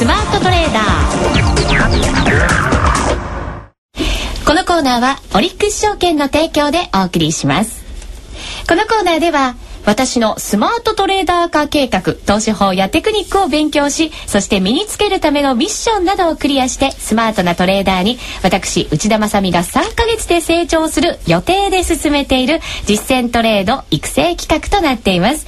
[0.00, 0.84] スマートトレーダー。
[4.46, 7.84] このコーナーはオリックス証券の提供でお送りします。
[8.66, 25.46] このコーナーでは私のスマートトレーダー化計画投資法やテクニックを勉強しそして身につけるためのミッションなどをクリアしてスマートなトレーダーに私内田まさみが3ヶ月で成長する予定で進めている実践トレード育成企画となっています。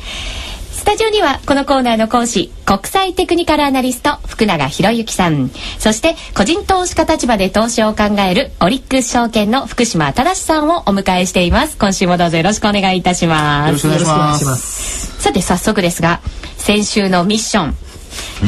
[0.82, 5.48] スタジオにはこのコーナーの講師国際テクニカルアナリスト福永博之さん。
[5.78, 11.78] そして個人投資家立場で投資を考えるオリックス証券の福島正さんをお迎えしています。
[11.78, 13.86] 今週もどうぞよろしくお願いいたします。
[13.86, 15.22] よろしくお願いします。
[15.22, 16.20] さて早速ですが
[16.56, 17.76] 先週のミッション。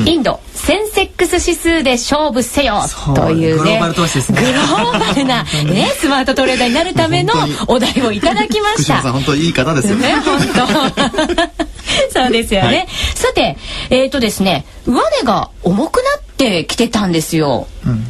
[0.04, 2.82] インドセンセックス指数で勝負せよ
[3.14, 4.32] というねグローバル投資です。
[4.32, 7.32] ねグローバルなねスマートトレーダーになるための
[7.68, 9.02] お題をいただきました。
[9.02, 9.94] さん本当いい方ですよ。
[9.94, 10.40] ねね本
[11.56, 11.73] 当
[12.12, 12.86] そうですよね、はい。
[13.14, 13.56] さて
[13.90, 17.66] えっ、とですね上値が重くなってきてたんですよ、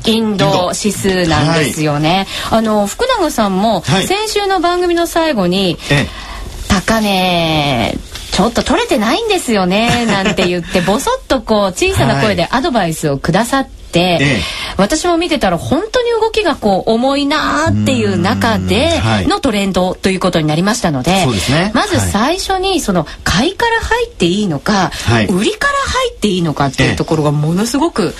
[0.06, 4.06] インド指数なんですよね、あの福永さんもはい。
[4.06, 6.06] 先週の番組の最後に、え
[6.68, 7.96] 高値
[8.32, 14.40] ちょっと取れてないんですよねなんて言って ぼそっとこう小さな声でアドバイスをくださって、ええ。
[14.76, 18.90] 私も見てたら本当に動きがこう重いなーっていう中で
[19.28, 21.70] のトレンドということになりましたのでね。
[21.74, 22.08] まずはい。
[22.08, 25.26] 最初にその買いから入っていいのか、はい。
[25.26, 28.14] 売りから入っていいのかっていうところがものすごく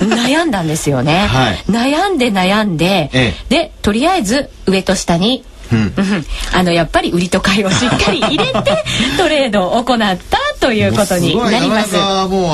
[0.00, 1.26] 悩んだんですよね。
[1.26, 1.56] はい。
[1.68, 8.84] 悩んで悩んで、えでとりあえず上と下にうんうんあのやっぱり売りと買いをしっかり入れて
[9.16, 11.94] トレードを行ったということになります。
[11.94, 12.04] もう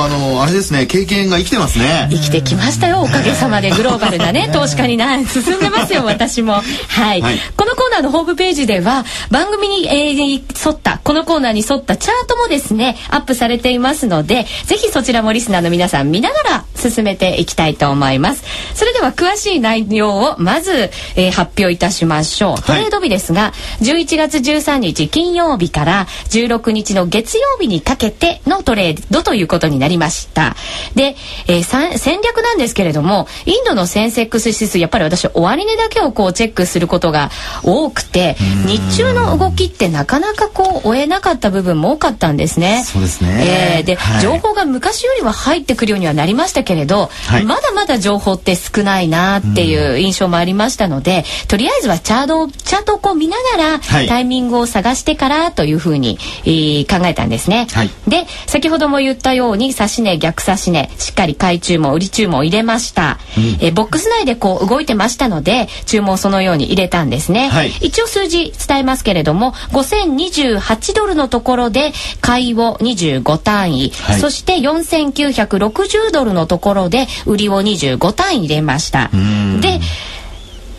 [0.03, 2.09] あのあれですね経験が生きてますね。
[2.11, 6.55] 生きてきましたよおかげさまでグローバルなね投資家にな進んでますよ私も。
[6.55, 7.39] はい、はい
[7.81, 18.45] コーナーのホームページでは番組に、沿ったこのコーナーに沿ったチャートもですねアップされていますのでぜひそちらもリスナーの皆さん見ながら進めていきたいと思います。
[18.75, 22.63] それでは詳しい内容をまず、えー発表いたしましょう。
[22.63, 30.57] トレード日ですが、11月13日金曜日から16日の月曜日にかけてのトレードということになりました。
[30.95, 31.17] で、
[31.47, 37.31] えー戦略なんですけれどもインドのセンセックス指数やっぱり私終値だけをこうチェックすることが
[37.63, 38.37] 多くて
[38.67, 42.83] 日中の動きってなかなかこう追えなかった部分も多かったんですね。
[42.85, 43.79] そうですね。
[43.79, 44.23] えーで、はい。
[44.23, 47.45] 情報が昔よりは入ってくるようにはなりましたけれど、はい。
[47.45, 54.09] まだまだ情報って少ないなっていう印象もありましたので、とりあえずはチャートをチャートをこう見ながら、はい。
[54.09, 57.67] タイミングを探してからというふうに、えー考えたんですね。
[57.73, 57.91] はい。
[58.09, 63.19] で先ほども言ったように指し値逆指し値しっかり買い注文売り注文を入れました、
[63.61, 67.71] えーボックス内でこう動いてましたので注文をそのように入れたんですね、はい。
[67.81, 74.21] 一応数字伝えますけれども5028ドルのところで買いを25単位、はい。
[74.21, 79.11] そして4960ドルのところで売りを25単位入れました。
[79.17, 79.61] ん。
[79.61, 79.81] で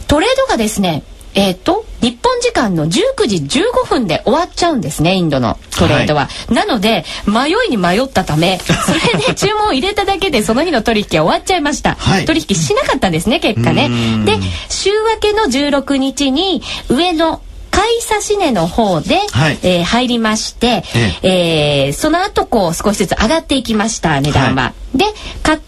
[0.08, 1.04] トレードがですね
[1.36, 12.26] えっ、と日本時間の19時15分で終わっちゃうんですねインドのトレードは、なので迷いに迷ったため それで注文を入れただけでその日の取引は終わっちゃいました、はい。
[12.26, 13.86] 取引しなかったんですね結果ね。
[13.86, 14.26] うん。
[14.26, 14.38] で
[14.70, 19.60] 週明けの16日に上の買い差し値の方で、はい。
[19.64, 20.84] えー入りまして、
[21.24, 24.74] えーその後こう少しずつ上がっていきました値段は。
[24.96, 25.06] で
[25.44, 25.60] 買っ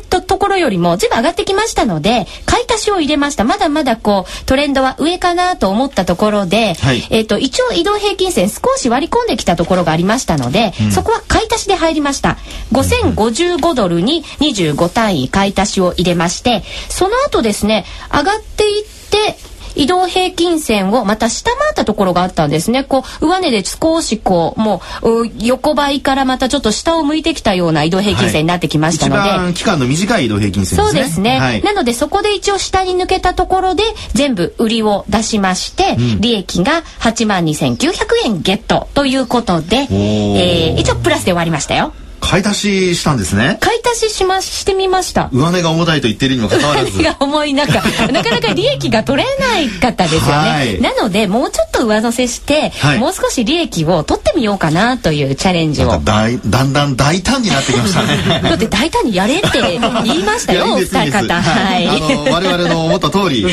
[0.00, 3.44] てとところよりも全部上がってきましたので買い足しを入れました。
[3.44, 7.06] まだまだこうトレンドは上かなと思ったところで、はい。
[7.10, 12.36] えー、と一応移動平均線少し割り込んできたところがありましたので、そこは買い足しで入りました。
[12.72, 19.36] 5055ドルに25単位買い足しを入れましてその後ですね上がっていって
[19.76, 22.84] 移動平均線をまた下回ったところがあったんですね。
[22.84, 31.00] こう上値で少しこうもうう横ばいからまたちょっと下を向いてきたような移動平均線になってきましたので、一番期間の短い移動平均線ですね。
[31.00, 31.62] そうですね、はい。
[31.62, 37.96] なのでそこで一応下に抜けたところで全部売りを出しまして、利益が8万2900
[38.26, 41.92] 円ゲットということで、えー一応プラスで終わりましたよ。
[42.24, 43.58] 買い足ししたんですね。
[43.60, 45.28] 買い足ししましてみました。
[45.30, 46.90] 上値が重たいと言ってるにもかかわらず。
[47.04, 50.80] が重い中なかなか利益が取れないかったですよね、はい。
[50.80, 52.98] なのでもうちょっと上乗せして、はい。
[52.98, 55.86] もう少し利益を取ってみようかなというチャレンジを。
[55.86, 58.40] なんか大だんだん大胆になってきましたね。
[58.42, 61.42] だって大胆にやれって言いましたよ お二方。
[61.42, 63.46] はい、あの我々の思った通り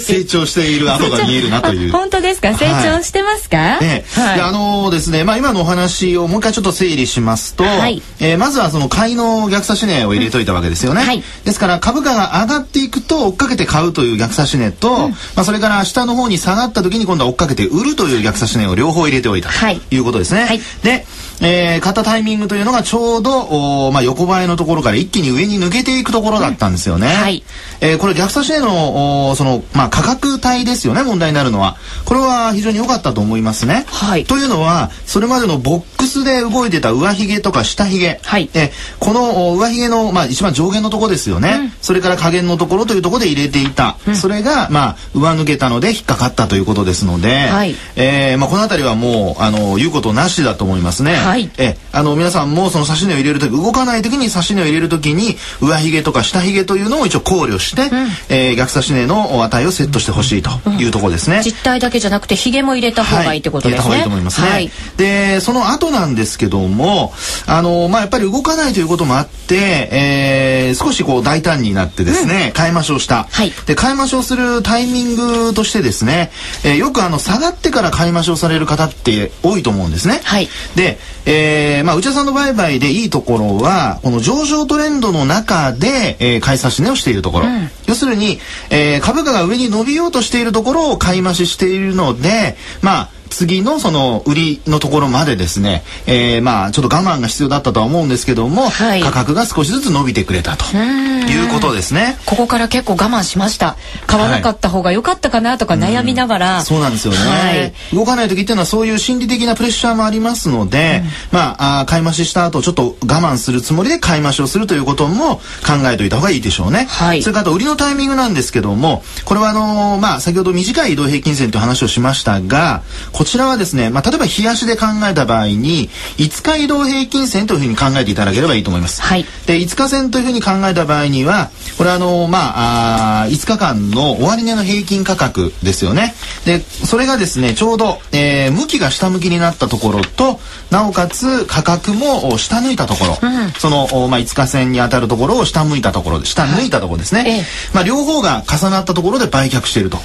[0.00, 1.90] 成長している跡が見えるなという。
[1.90, 2.54] あ本当ですか？
[2.54, 4.20] 成長してますか、ええ。
[4.20, 4.36] はい。
[4.36, 8.02] であのですねまあ今のお話をもう一回ちょっと整理しますと、はいはい。
[8.20, 11.22] えーまずはその買いの逆差し値を入れといたわけですよね、はい。
[11.44, 19.80] ですから株価が上がっていくと追っかけて買うという逆差し値と、まあ、それから下の方に下がった時に今度は追っかけて売るという逆差し値を両方入れておいたはい。
[19.80, 20.60] ということですね、はい。
[20.82, 21.06] で、
[21.42, 27.42] えー買ったタイミングというのがちょうどおーまあ、横ばいのところから一気に上に抜けていくところだったんですよね、はい。
[27.80, 31.76] えーこれ逆差し値のおーその、まあ、価格帯ですよね問題になるのは。
[32.04, 34.24] これは非常に良かったと思いますね、はい。
[34.24, 38.48] というのはそれまでのボックスで動いてた上髭とか下髭、はい。
[38.54, 47.74] えこのお上髭の、まあ、一番上限のところですよね、それから下限のところというところで入れていた、それが、まあ、上抜けたので引っかかったということですので、はい。
[47.96, 51.50] えーまあ、この辺りはもうあの言うことなしだと思いますね、はい。
[51.58, 57.90] えあの皆さんもその差し値を入れる時動かない時に差し値を入れる時に上髭とか下髭というのを一応考慮して、
[58.28, 61.40] えー逆差し値の値をセットしてほしいというところですね。
[61.44, 63.90] 実体だけじゃなくてヒゲも入れた方がいいってことですね。
[63.90, 64.48] はい、入れた方がいいと思いますね。
[64.48, 64.70] はい。
[64.96, 67.12] で、その後なんですけども、
[67.46, 73.26] あの、まあ、やっぱり動かないということもあって、えー少しこう大胆になってですね、買い増しをした。
[73.30, 76.30] はいで、買い増しをするタイミングとしてですね、
[76.64, 80.20] えーよくあの、下がってから買い増しをされる方って多いと思うんですね。
[80.24, 87.46] はいで、えーまあ、内田さんの売買でいいところは、この上昇トレンドの中で、えー買い差し値をしているところ。
[87.86, 88.38] 要するに、
[88.70, 102.18] えー株価が上に伸びようとしているところを買い増ししているので、まあ、次のその売りのところまでですね、えーまあちょっと我慢が必要だったとは思うんですけども、はい価格が少しずつ伸びてくれたということですね。
[102.26, 103.76] ここから結構我慢しました。
[104.06, 106.62] 買わなかった方が良かったかなとか悩みながら。
[106.62, 107.72] そうなんですよね、はい。
[107.94, 116.86] 動かない時っていうのはそういう心理的なプレッシャーもありますので、まああー買い増しした後ちょっと我慢するつもりで買い増しをするということも考えておいた方がいいでしょうね。
[116.88, 122.82] はいそれからあと売りのタイミングなんですけどもこれはあのーまあ先ほど短い移動平均線という話をしましたが
[123.20, 129.02] こちらはですね、まあ、例えば日足で考えた場合に5日移動平均線というふうに考えていただければいいと思います。
[129.02, 129.26] はい。
[129.46, 136.14] で5日線というふうに考えた場合にはこれはあのまああー5日間の終値の平均価格ですよね。
[136.46, 140.40] でそれがですねちょうど、えー向きが下向きになったところと
[140.70, 143.18] なおかつ価格もお下抜いたところ、
[143.58, 147.44] そのおまあ5日線に当たるところを下向いたところ下抜いたところですね、ええ。
[147.74, 149.98] まあ両方が重なったところで売却していると、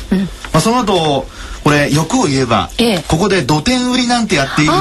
[0.52, 1.30] まあその後
[1.66, 3.04] これ欲を言えば、ええ。
[3.08, 4.78] ここで土点売りなんてやっていると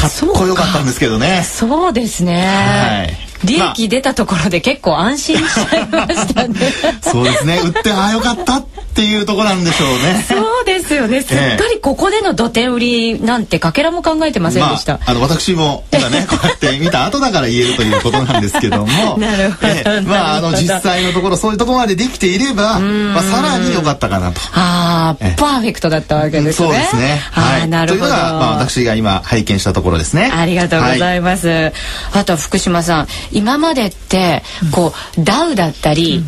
[0.00, 1.44] かっこよかったんですけどね。
[1.44, 2.44] そうですね。
[2.44, 6.54] はい利益出たところで結構安心しちゃいましたね。
[7.00, 7.60] そうですね。
[7.64, 10.24] 売ってああよかったっていうところなんでしょうね。
[10.26, 11.22] そうですよね。
[11.22, 14.94] すっかりここでの土手売りなんてかけらも考えてませんでした。
[14.94, 18.86] まあ、あの私も今ね こうやって見た後だから言えるということなんですけども
[19.18, 24.40] なるほどええまああの実際のところそういうところまでできていれば、まあ、さらに良かったかなと。
[24.52, 26.52] ああえ、パーフェクトだったわけですね。
[26.52, 27.20] そうですね。
[27.34, 28.06] ああ、なるほど。
[28.06, 30.30] というのが、まあ、私が今拝見したところですね。
[30.34, 31.72] ありがとうござはいます。
[32.12, 34.42] あと福島さん、今までって
[34.72, 36.22] こうダウだったり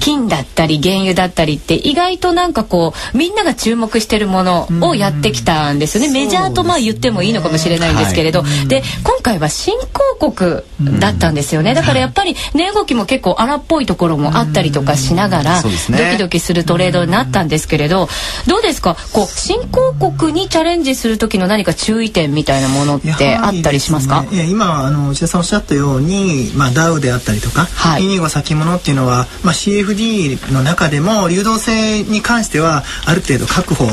[0.00, 6.12] 金だったり原油だったりって意外となんかこうみんなが注目してるものをやってきたんですよね。
[6.12, 9.74] メジャーとまあ言ってもいいのかもしれないんですけれど、で今回は新
[10.18, 10.62] 興国
[11.00, 11.74] だったんですよね。
[11.74, 18.08] だからやっぱり値動きも結構荒っぽいところもあったりとかしながらドキドキするトレードになったんですけれど、
[18.46, 18.96] どうですか？
[19.12, 24.22] こう新興国にチャレンジする時の何か注意点みたいなものってあったりしますか？
[24.22, 33.86] ねいや今あの内田さんおっしゃったように、まあ、ダウであったりとか、はいイニゴ先物っていうのは、まあ、CFD の中でも流動性に関してはある程度確保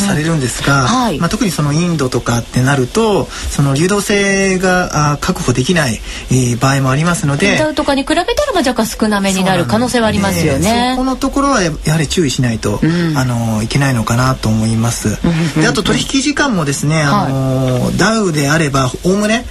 [0.00, 6.00] されるんですが、はいまあ、特にそのインドとかってなるとその流動性があ確保できない、
[6.30, 7.56] えー場合もありますので。
[7.56, 11.04] ダウとかに比べたらまあ若干少なめになる可能性はありますよねでそこ。
[11.04, 12.80] のところはややはり注意しないと、
[13.16, 15.18] あのいけないのかなと思います。
[15.60, 19.44] であと取引時間もですね、あのダウであればおおむね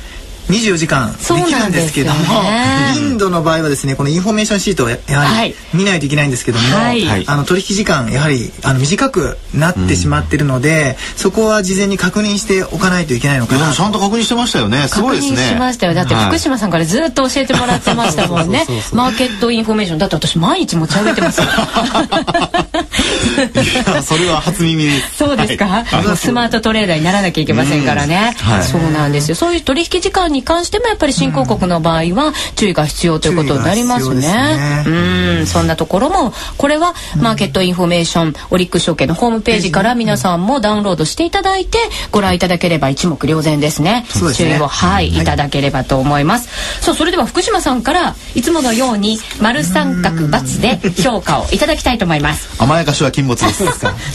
[0.50, 5.50] 24時間でそうきなんですよるんですけども、ね インドの場合はですねこのインフォメーションシートをややははい。
[5.50, 7.24] り見ないといけないんですけども、はい。
[7.28, 13.74] あの取引時間やはりあの短くなってしまってるので、そこは事前に確認しておかないといけないのかな。
[13.74, 14.88] ちゃんと確認してましたよね。
[14.88, 15.42] す確ごいですね。
[15.42, 15.94] 認しましたよ。
[15.94, 16.26] だってはい。
[16.28, 18.64] 福島さんからずっと教えてもらってましたもんね。
[18.68, 18.90] そうそうそう。
[18.90, 18.98] そう。
[18.98, 19.98] マーケットインフォメーション。
[19.98, 21.48] だって私毎日持ち上げてますよ。
[23.38, 24.90] いやそれは初耳。
[25.18, 26.18] そうですか、はい。
[26.18, 28.52] スマートトレーダーにならなきゃいけませんからね、うん。
[28.52, 28.64] はい。
[28.64, 29.36] そうなんですよ。
[29.36, 34.84] そういう取引時間に関してもやっぱり新興国の場合は注意が必要ということになりますね。
[34.86, 35.48] うん。
[35.48, 41.78] そんなところもこれはマーケットインフォメーションオリックス証券のホームページから皆さんもダウンロードしていただいて
[42.12, 44.06] ご覧いただければ一目瞭然ですね。
[44.08, 44.34] すね。
[44.34, 46.82] 注意をはい、い、ただければと思います。
[46.82, 52.50] さあそれでは福島さんからいつものように丸三角×で評価をいただきたいと思います。
[52.62, 53.66] 甘やかしは禁物です。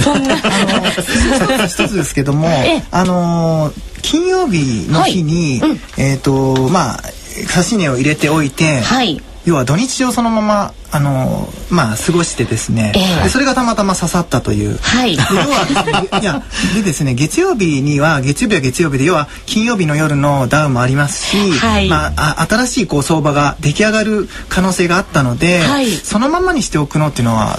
[0.02, 0.36] そんな
[1.66, 2.84] 一つ一つですけども、ええ。
[2.90, 5.70] あのー金曜日の日に、はい。
[5.70, 5.78] うん。
[5.98, 7.02] えっ、とまあ
[7.36, 9.20] 指値を入れておいて、はい。
[9.44, 13.24] 要は土日をそのままあのまあ過ごしてですね、ええ。
[13.24, 14.76] でそれがたまたま刺さったという。
[14.76, 15.16] はい。
[15.16, 16.42] で要はいや
[16.74, 21.88] でですね月曜日には月曜日は月曜日で要は金曜日の夜のダウンもありますし、はい。
[21.88, 25.90] まあ、あ新しいこう相場が出来上がる可能性があったので、はい。
[25.90, 27.58] そのままにしておくのっていうのは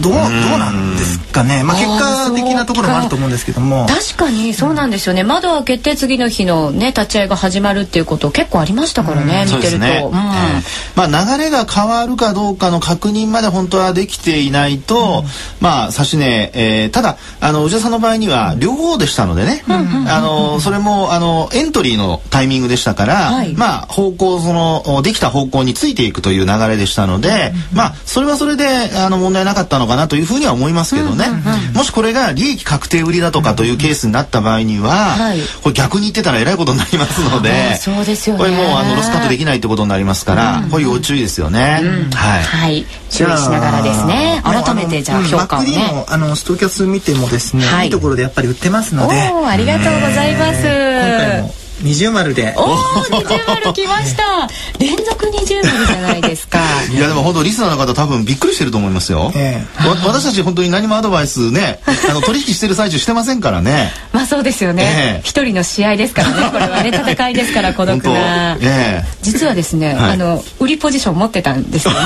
[0.00, 0.22] どうどう
[0.58, 3.86] なんですかね、まあ、結果的なところもあると思うんですけども。
[3.86, 10.02] 確かにそうなんですよね、窓開けて次の日のね立ち会いが始まるっていうこと結構ありましたからね、見てると、ね。
[10.04, 10.18] うん。
[10.18, 10.62] えー
[10.94, 15.24] まあ、流れが変わるかどうかの確認まで本当はできていないと、
[15.60, 23.54] まあ指値、えーただあの内田さんの場合には両方でしたのでね、あのそれもあのエントリーのタイミングでしたから、はい。
[23.54, 31.26] まあ方向そのできた方向についていくという流れでしたので、まあそれはそれであの問題なかったのかなというふうには思いますけどね、
[31.74, 35.40] もしこれが利益確定売りだとかというケースになった場合には、はい。
[35.62, 38.38] これ逆に言ってたらえらいことになりますのでそうですよね。
[38.38, 41.82] これもうあのロスカットできないってことになりますから、こういう要注意ですよね。
[42.14, 42.42] はい。
[42.42, 42.86] はい。
[43.10, 44.40] 注意しながらですね。
[44.44, 45.76] 改めてじゃあ評価をね。
[45.92, 47.86] もあのストキャス見てもですね、はい。
[47.86, 49.14] い、いところでやっぱり売ってますので。
[49.14, 52.54] ありがとうございます、今回も二重丸で。
[52.56, 54.48] おお二重丸来ました。
[54.78, 56.60] 連続二重丸じゃないですか。
[56.90, 59.32] いやでも本当リスナーの方多分びっくりしてると思いますよ。
[59.34, 63.92] えわ私たち本当に何もアドバイスね、 あの取引してる最中してませんからね。
[64.12, 64.82] まあそうですよね。
[64.84, 65.20] ええ。
[65.24, 66.34] 一、人の試合ですからね。
[66.52, 69.04] これはね戦いですから 孤独な、ええ。
[69.22, 70.12] 実はですね、はい。
[70.12, 71.98] あの売りポジション持ってたんですよね。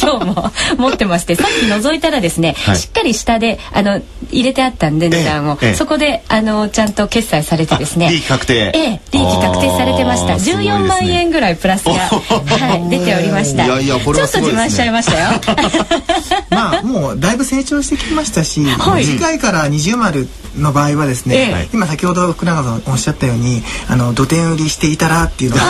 [0.00, 2.76] 今日も持ってましてさっき覗いたらですね、はい。
[2.76, 5.74] しっかり下であの入れてあったんで値段を、ええ。
[5.74, 10.34] そこであのちゃんと決済されてですねあ利益確定ええ利益確定されてました。
[10.34, 10.84] あーすごいですね。
[10.84, 13.66] 14万円ぐらいプラスが、 はい、出ておりました。
[13.66, 14.32] いやいやこれはね。
[14.32, 15.40] ちょっと自慢しちゃいましたよ。
[16.50, 19.04] まあもうだいぶ成長してきましたし、はい。
[19.04, 21.68] 次回から二重丸の場合はですね、ええ。
[21.72, 25.62] 今先ほど福永さんおっしゃったようにあの土点売りしていたらっていうのが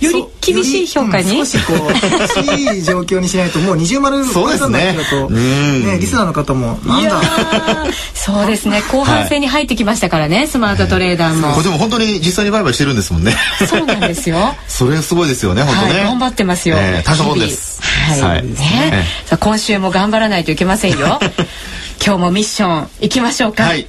[0.00, 13.32] より厳しい評価にそうん少しこう厳しい状況にしないともう二重丸そうですね超えたんだけどとうんねリスナーの方もなんいやだーそうですね後半戦に入ってきましたからね、スマートトレーダーも、これでも本当に実際に売買してるんですもんね。
[13.66, 15.92] そうなんですよ それすごいですよね本当ね。
[15.94, 16.76] はい、頑張ってますよ。
[16.78, 17.80] ええ大したもんです。
[17.82, 18.20] はい。
[18.20, 18.54] はいね
[18.92, 21.18] えさあ今週も頑張らないといけませんよ。
[22.04, 23.64] 今日もミッション行きましょうか。
[23.64, 23.86] はい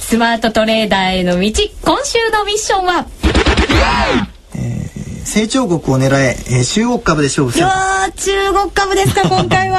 [0.00, 1.50] スマートトレーダーへの道、
[1.82, 4.33] 今週のミッションは。
[5.24, 7.66] 成長国を狙ええー中国株で勝負する。
[7.66, 9.78] 中国株ですか 今回は。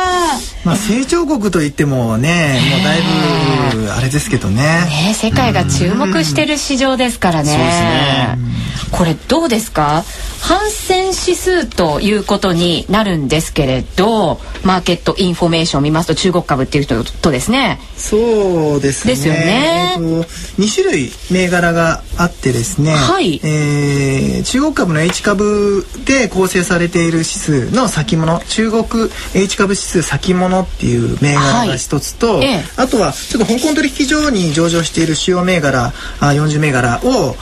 [0.64, 3.02] まあ成長国といってもねもうだい
[3.86, 4.64] ぶあれですけどね。
[4.64, 7.50] ね世界が注目してる市場ですからね。
[7.50, 8.55] そうですね
[8.92, 10.04] これどうですか？
[10.42, 17.80] ハンセン指数ということになるんですけれどマーケットインフォメーションを見ますと中国株っていうととですね。
[17.98, 19.16] そうですね。
[19.16, 19.96] ですよね。
[19.98, 20.28] えーと
[20.62, 23.40] 2種類銘柄があってですね、はい。
[23.44, 28.40] えー中国株の H 株で構成されている指数の先物。
[28.48, 32.46] 中国 H 株指数先物っていう銘柄が一つと、はい。
[32.46, 32.64] ええ。
[32.78, 37.36] あとはちょっと香港取引所に上場している主要銘柄あ40銘柄を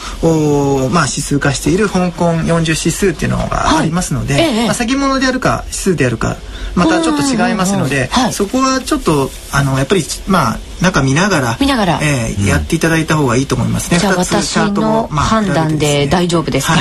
[0.85, 4.65] おまあ指数化している香港40指数っていうのがありますので、はいええ。
[4.65, 6.37] まあ、先物であるか指数であるか
[6.75, 8.33] またちょっと違いますので、はい。
[8.33, 11.99] そこはちょっとあのやっぱりまあ中見ながら見ながら。
[12.01, 13.99] えーやっていただいた方がいいと思いますね。
[13.99, 16.75] じゃあ二つ私のまあ判断で大丈夫ですか、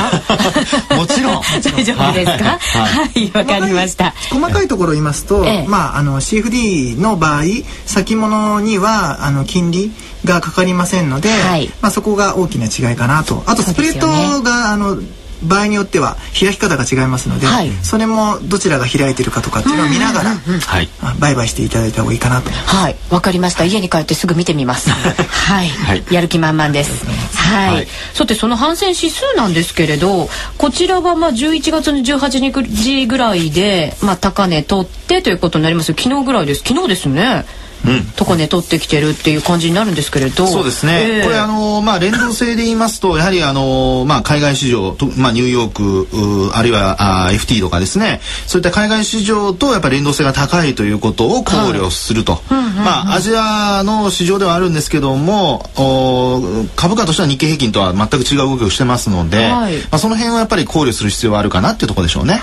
[0.96, 1.42] もちろん。
[1.42, 2.58] 大丈夫ですか？
[2.58, 3.30] はい。
[3.36, 4.14] わ、かりました。
[4.30, 5.66] 細かいところを言いますと、ええ。
[5.68, 7.42] まああの CFD の場合
[7.86, 9.92] 先物にはあの金利
[10.24, 11.70] がかかりませんので、はい。
[11.80, 13.42] まあそこが大きな違いかなと。
[13.46, 14.96] あとスプレッドが、あの
[15.42, 20.88] 場合によっては開き方が違いますので、はいそれもどちらが開いてるかとかっていうのを見ながら、はい。
[21.00, 22.50] あ売買していただいた方がいいかなと。
[22.50, 23.64] はい、わかりました。
[23.64, 24.90] 家に帰ってすぐ見てみます。
[24.90, 27.06] はい、はいやる気満々です。
[27.36, 35.94] はい、はいさてその反戦指数なんですけれど、こちらはまあ11月の18日ぐらいでまあ高値取ってということになりますよ。
[35.98, 36.62] 昨日ぐらいです。
[36.66, 37.44] 昨日ですね。
[37.86, 38.04] うん。
[38.16, 40.46] 高値取ってきてるっていう感じになるんですけれど。
[40.46, 41.22] そうですね、ええ。
[41.24, 48.20] これあのまあ連動性で言いますとやはりあのまあ海外市場とまあニューヨークうあるいはあ FT とかですね。
[48.46, 59.76] そういった海外市場とやっぱり連動性が高いということを考慮すると、まあアジアの市場ではあるんですけどもお株価としては日経平均とは全く違う動きをしてますので、はい。
[59.78, 62.42] まあその辺はやっぱり考慮する必要はあるかなっていうところでしょうね。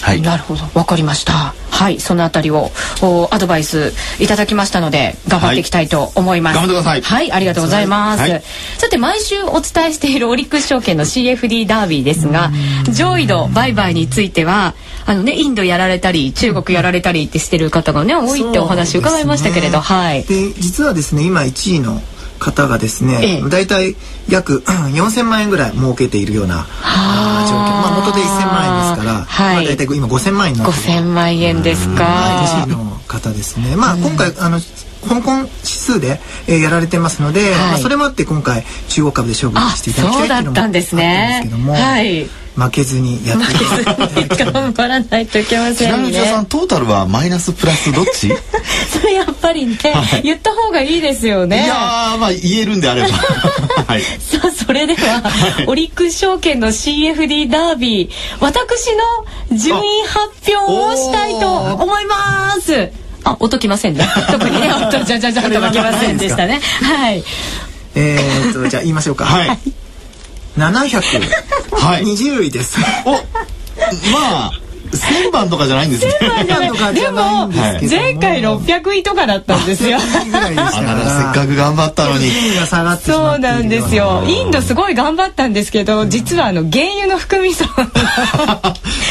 [0.00, 0.22] はい。
[0.22, 1.54] なるほど、わかりました。
[1.70, 2.70] はい、そのあたりを
[3.02, 6.58] おアドバイスいただきましたので頑張っていきたいと思います。
[6.58, 8.20] はい頑張ってくださいはい、ありがとうございます。
[8.20, 8.42] はい
[8.78, 12.50] さて毎週お伝えしているオリックス証券の CFD ダービーですが、
[12.92, 14.74] 上位の売買については
[15.06, 20.24] あのねインドやられたり中国やられたりってしてる方がね多いってお話伺いましたけれど、はい。
[20.24, 22.00] で実はですね今1位の
[22.38, 23.48] 方がですね、ええ。
[23.48, 23.96] 大体
[24.28, 26.68] 約4000万円ぐらい儲けているような状況、
[27.58, 29.56] まあ、元で1000万円ですから、はい。
[29.56, 30.94] まあ、大体今5000万円になってる。
[30.94, 32.04] 5000万円ですか。
[32.04, 33.76] はい、西の方ですね。
[33.76, 34.60] まあ、今回あの
[35.06, 37.50] 香港指数で、えーやられてますので、はい。
[37.52, 42.28] まあ、それもあって今回中国株で勝負していただきたいっていうのもあったんですけども、はい。
[42.58, 43.44] 負けずにやって。
[43.44, 48.26] いただきたい頑張らないといけませんちなみにさねんトータルはマイナスプラスどっち？
[48.26, 48.32] い
[48.90, 49.76] それやっぱりね、
[50.24, 51.66] 言った方がいいですよね。
[51.68, 53.08] やーまあ言えるんであれば。
[53.86, 54.02] はい。
[54.02, 55.22] さあそれでは、
[55.68, 58.88] オリックス証券の CFD ダービー私
[59.50, 62.90] の順位発表をしたいと思います
[63.24, 64.08] あ音きませんね。
[64.30, 66.60] 特にね音じゃじゃじゃとはきませんでしたね。
[66.82, 67.24] はい。
[67.94, 69.48] えーっとじゃあ言いましょうか、はい。
[69.48, 69.58] はい
[70.58, 72.78] 720位です。
[73.04, 73.18] おま
[74.46, 74.52] あ
[74.96, 76.12] 千番とかじゃないんですね。
[76.48, 77.46] 番とかじでゃないも。
[77.46, 78.02] んですけども。
[78.02, 79.98] 前回600位とかだったんですよ。
[80.00, 82.30] せっかく頑張ったのに。
[83.04, 84.24] そうなんですよ。
[84.26, 87.68] インドすごい頑張ったんですけど実はあの原油の含み損。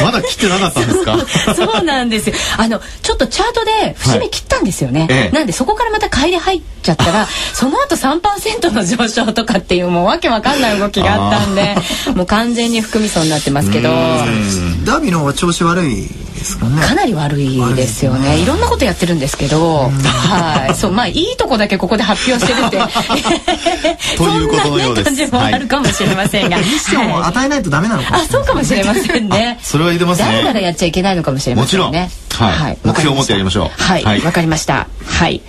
[0.03, 1.17] まだ切ってなかったんですか？
[1.55, 2.35] そうなんですよ。
[2.57, 5.07] あの、ちょっとチャートで節目切ったんですよね。
[5.09, 5.35] ええ。
[5.35, 11.75] なんでそこからまた買いで入っちゃったら、その後3%の上昇とかっていうもうわけわかんない動きがあったんで、
[12.15, 16.81] もう完全に含み損になってますけど、ダービーの調子悪いですかね。
[16.81, 18.39] かなり悪いですよね。
[18.41, 20.75] いろんなことやってるんですけど、はい。
[20.75, 22.77] そう、まあいいとこだけここで発表してるって、
[24.17, 25.09] ということのようです。
[25.09, 26.57] そんなね感じもあるかもしれませんが。
[26.57, 29.59] ミッションをはい与えないとダメなのかもあ、しれないそうかもしれませんね。
[29.61, 30.25] それは言ってますね。
[30.27, 31.87] だらだらやっちゃいけないのかもしれませんね。
[31.87, 32.09] もちろん。
[32.51, 32.77] はい。
[32.83, 33.81] 目標を持ってやりましょう。
[33.81, 34.21] はい、わ、はい。
[34.21, 34.87] かりました。
[35.05, 35.41] はい。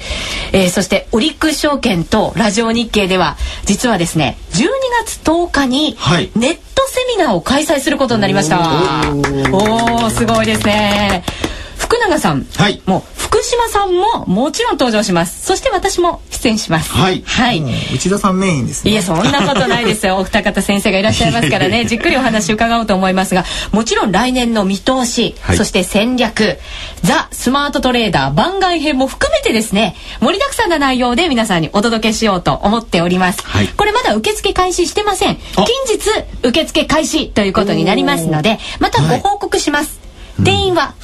[0.52, 4.66] えーそしてオリックス証券とラジオ日経では実はですね、12
[5.04, 6.30] 月10日にはい。
[6.34, 8.58] ネットセミナーを開催することになりました。
[9.52, 11.24] おおー、すごいですね。
[11.88, 12.82] 福永さん、はい。
[12.84, 15.46] もう福島さんももちろん登場します。
[15.46, 16.90] そして私も出演します。
[16.92, 17.22] はい。
[17.24, 17.62] はい。
[17.94, 18.90] 内田さんメインですね。
[18.90, 20.18] いやそんなことないですよ。
[20.18, 21.86] お二方先生がいらっしゃいますからね。
[21.86, 23.44] じっくりお話伺おうと思いますが。
[23.72, 25.56] もちろん来年の見通し、はい。
[25.56, 26.58] そして戦略。
[27.02, 28.34] ザ・スマートトレーダー。
[28.34, 29.96] 番外編も含めてですね。
[30.20, 33.68] 盛りだくさんな内容で皆さんにお届けしようと思っております、はい。
[33.68, 35.36] これまだ受付開始してません。
[35.36, 39.98] 近あ日受付開始ということになりますのでまたご報告します、
[40.44, 40.94] 定員は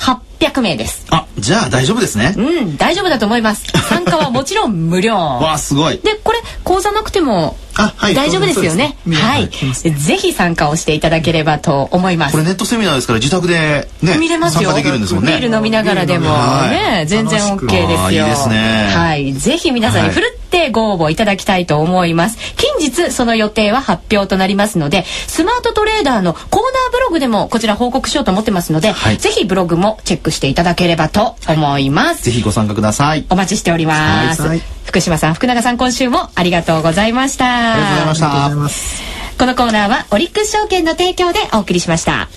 [0.44, 1.06] 800名です。
[1.10, 2.34] あじゃあ大丈夫ですね。
[2.36, 3.64] うん大丈夫だと思います。
[3.88, 5.14] 参加はもちろん無料。
[5.14, 5.98] わあすごい。
[6.02, 8.96] でこれ講座なくてもあはい大丈夫ですよね。
[9.06, 9.50] ねはい。
[9.50, 9.50] ね
[9.90, 12.32] ぜひ参加をしていただければと思います。
[12.32, 12.44] これ。
[12.44, 14.70] ネットセミナーですから自宅でね見れますよ。
[14.70, 15.32] 参加できるんですもんね。
[15.32, 18.26] ビール飲みながらでもはね、全然 OK ですよ。
[18.26, 18.92] いいですね。
[18.94, 20.14] はい、ぜひ皆さんにはい。
[20.14, 22.38] ふるってご応募いただきたいと思います。
[22.54, 32.24] 近日その予定は発表となりますので、スマートトレーダーのコーナーブログでもこちら報告しようと思ってますので、はいぜひブログもチェックしていただければと思います。
[32.24, 34.42] ぜひご参加くださいお待ちしております。
[34.42, 37.72] はいはい福島さん、福永さん、今週もありがとうございました。
[37.72, 42.28] ありがとうございましたこのコーナーはオリックス証券の提供でお送りしました。